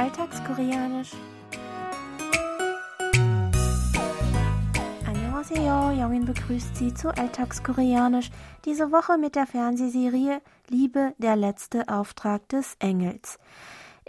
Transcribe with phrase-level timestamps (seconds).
[0.00, 1.10] Alltagskoreanisch.
[5.06, 8.30] Annyeonghaseyo, Jongin begrüßt Sie zu Alltagskoreanisch.
[8.64, 10.40] Diese Woche mit der Fernsehserie
[10.70, 13.38] Liebe, der letzte Auftrag des Engels.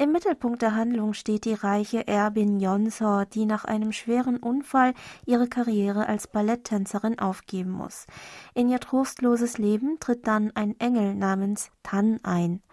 [0.02, 4.96] Im Mittelpunkt der Handlung steht die reiche Erbin Yonsor, die nach einem schweren Unfall
[5.28, 8.08] ihre Karriere als Balletttänzerin aufgeben muss.
[8.56, 12.64] In ihr trostloses Leben tritt dann ein Engel namens Tan ein.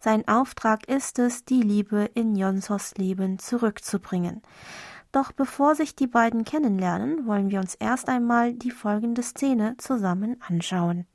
[0.00, 4.40] Sein Auftrag ist es, die Liebe in Yonsors Leben zurückzubringen.
[5.12, 10.40] Doch bevor sich die beiden kennenlernen, wollen wir uns erst einmal die folgende Szene zusammen
[10.40, 11.06] anschauen.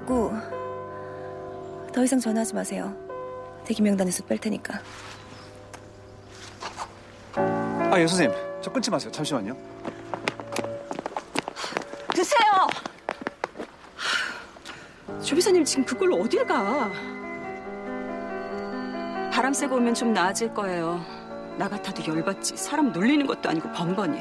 [0.00, 0.32] 됐고
[1.92, 2.94] 더 이상 전화하지 마세요.
[3.64, 4.80] 대기 명단에서 뺄 테니까.
[7.34, 8.36] 아, 예, 선생님.
[8.60, 9.10] 저 끊지 마세요.
[9.10, 9.56] 잠시만요.
[12.14, 12.68] 드세요.
[15.22, 16.90] 조비사님 지금 그걸로 어딜 가?
[19.32, 21.04] 바람 쐬고 오면 좀 나아질 거예요.
[21.58, 22.56] 나 같아도 열받지.
[22.56, 24.20] 사람 놀리는 것도 아니고 번번이.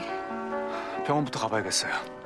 [1.05, 2.19] 병원부터 가봐야겠어요.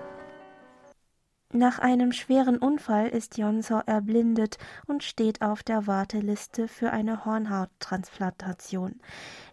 [1.56, 9.00] Nach einem schweren Unfall ist Jonsor erblindet und steht auf der Warteliste für eine Hornhauttransplantation.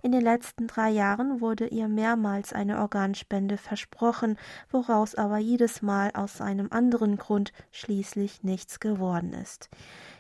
[0.01, 4.39] In den letzten drei Jahren wurde ihr mehrmals eine Organspende versprochen,
[4.71, 9.69] woraus aber jedes Mal aus einem anderen Grund schließlich nichts geworden ist.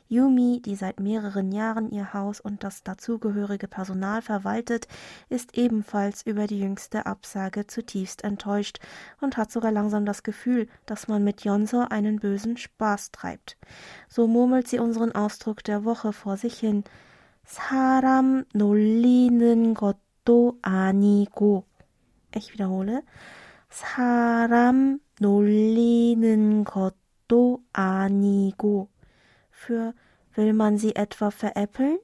[0.09, 4.88] Yumi, die seit mehreren Jahren ihr Haus und das dazugehörige Personal verwaltet,
[5.30, 8.80] ist ebenfalls über die jüngste Absage zutiefst enttäuscht
[9.22, 13.58] und hat sogar langsam das Gefühl, dass man mit Jonsor einen bösen Spaß treibt.
[14.08, 16.84] So murmelt sie unseren Ausdruck der Woche vor sich hin.
[17.45, 21.66] 사람 놀리는 것도 아니고.
[22.36, 23.04] Ich wiederhole.
[23.70, 28.90] 사람 놀리는 것도 아니고
[29.59, 29.94] für
[30.36, 32.00] will man sie etwa veräppeln?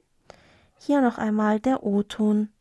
[0.78, 2.52] Hier noch einmal der O-Ton.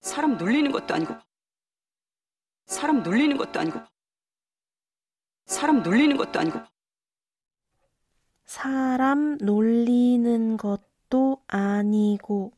[0.00, 1.14] 사람 놀리는 것도 아니고
[2.66, 3.80] 사람 놀리는 것도 아니고
[5.46, 6.60] 사람 놀리는 것도 아니고
[8.44, 12.52] 사람 놀리는 것도 아니고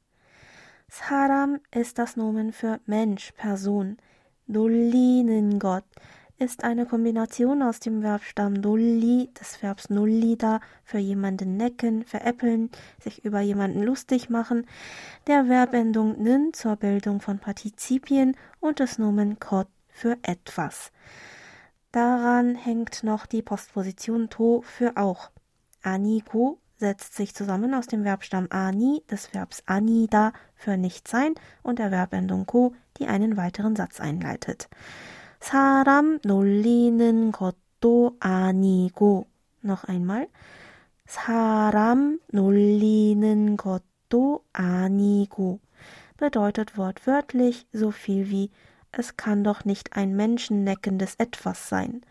[0.89, 3.97] 사람 ist das Nomen für Mensch, Person.
[4.49, 5.85] 놀리는 것
[6.38, 13.24] ist eine Kombination aus dem Verbstamm nulli, des Verbs nullida, für jemanden necken, veräppeln, sich
[13.24, 14.66] über jemanden lustig machen,
[15.28, 20.92] der Verbendung nin zur Bildung von Partizipien und des Nomen kot für etwas.
[21.92, 25.30] Daran hängt noch die Postposition to für auch.
[25.84, 31.80] Aniko setzt sich zusammen aus dem Verbstamm ani, des Verbs anida für nicht sein und
[31.80, 34.70] der Verbendung ko, die einen weiteren Satz einleitet.
[35.43, 39.27] 사람 놀리는 것도 아니고
[39.65, 40.29] noch einmal
[41.07, 45.61] 사람 놀리는 것도 아니고
[46.19, 48.51] bedeutet wortwörtlich so viel wie
[48.93, 52.03] es kann doch nicht ein menschenneckendes etwas sein.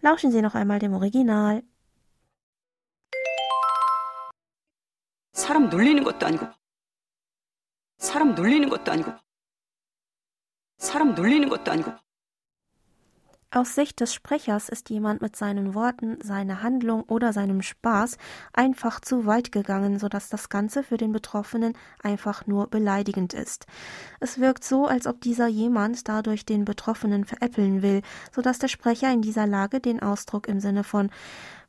[0.00, 1.62] Lauschen Sie noch einmal dem Original.
[5.32, 6.46] 사람 놀리는 것도 아니고
[7.98, 9.12] 사람 놀리는 것도 아니고
[10.78, 11.92] 사람 놀리는 것도 아니고
[13.53, 18.17] aus Sicht des Sprechers ist jemand mit seinen Worten, seiner Handlung oder seinem Spaß
[18.53, 23.65] einfach zu weit gegangen, sodass das Ganze für den Betroffenen einfach nur beleidigend ist.
[24.21, 28.03] Es wirkt so, als ob dieser jemand dadurch den Betroffenen veräppeln will,
[28.33, 31.09] sodass der Sprecher in dieser Lage den Ausdruck im Sinne von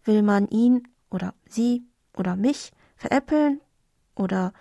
[0.04, 1.84] will man ihn oder sie
[2.16, 3.60] oder mich veräppeln
[4.14, 4.52] oder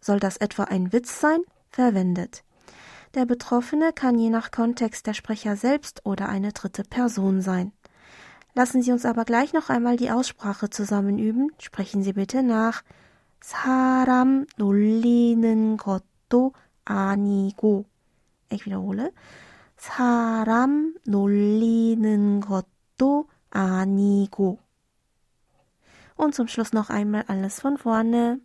[0.00, 1.40] soll das etwa ein Witz sein
[1.70, 2.44] verwendet.
[3.15, 7.71] Der Betroffene kann je nach Kontext der Sprecher selbst oder eine dritte Person sein.
[8.55, 11.51] Lassen Sie uns aber gleich noch einmal die Aussprache zusammen üben.
[11.59, 12.83] Sprechen Sie bitte nach.
[13.41, 16.53] 사람 놀리는 것도
[16.85, 17.85] 아니고.
[18.51, 19.11] Ich wiederhole.
[19.75, 24.59] 사람 놀리는 것도 아니고.
[26.15, 28.39] Und zum Schluss noch einmal alles von vorne.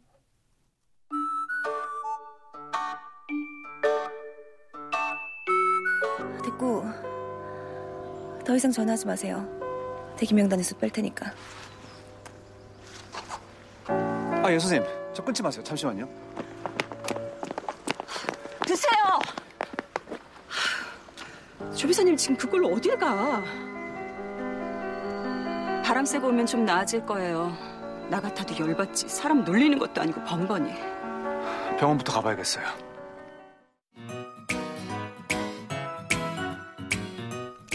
[6.54, 6.86] 됐고
[8.46, 9.48] 더 이상 전화하지 마세요.
[10.18, 11.32] 대기 명단에서 뺄 테니까.
[13.88, 14.88] 아, 예, 선생님.
[15.14, 15.64] 저 끊지 마세요.
[15.64, 16.08] 잠시만요.
[18.66, 19.20] 드세요.
[21.76, 23.42] 조비사님 지금 그걸로 어딜 가?
[25.84, 27.56] 바람 쐬고 오면 좀 나아질 거예요.
[28.10, 29.08] 나 같아도 열받지.
[29.08, 30.74] 사람 놀리는 것도 아니고 번번이.
[31.80, 32.83] 병원부터 가봐야겠어요.